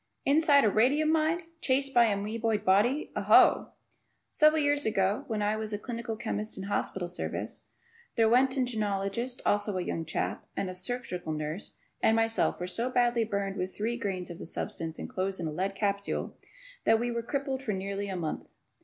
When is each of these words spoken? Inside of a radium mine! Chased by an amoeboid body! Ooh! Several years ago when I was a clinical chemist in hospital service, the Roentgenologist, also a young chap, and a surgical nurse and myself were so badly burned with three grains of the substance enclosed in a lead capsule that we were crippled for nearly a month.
Inside 0.25 0.63
of 0.63 0.71
a 0.71 0.73
radium 0.73 1.11
mine! 1.11 1.43
Chased 1.61 1.93
by 1.93 2.05
an 2.05 2.17
amoeboid 2.23 2.65
body! 2.65 3.11
Ooh! 3.15 3.67
Several 4.31 4.59
years 4.59 4.83
ago 4.83 5.25
when 5.27 5.43
I 5.43 5.55
was 5.55 5.73
a 5.73 5.77
clinical 5.77 6.15
chemist 6.15 6.57
in 6.57 6.63
hospital 6.63 7.07
service, 7.07 7.65
the 8.15 8.23
Roentgenologist, 8.23 9.41
also 9.45 9.77
a 9.77 9.83
young 9.83 10.03
chap, 10.05 10.43
and 10.57 10.71
a 10.71 10.73
surgical 10.73 11.33
nurse 11.33 11.75
and 12.01 12.15
myself 12.15 12.59
were 12.59 12.65
so 12.65 12.89
badly 12.89 13.23
burned 13.25 13.57
with 13.57 13.77
three 13.77 13.95
grains 13.95 14.31
of 14.31 14.39
the 14.39 14.47
substance 14.47 14.97
enclosed 14.97 15.39
in 15.39 15.45
a 15.45 15.51
lead 15.51 15.75
capsule 15.75 16.35
that 16.83 16.99
we 16.99 17.11
were 17.11 17.21
crippled 17.21 17.61
for 17.61 17.73
nearly 17.73 18.09
a 18.09 18.15
month. 18.15 18.47